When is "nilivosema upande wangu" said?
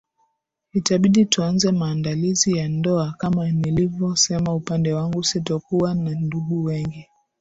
3.51-5.23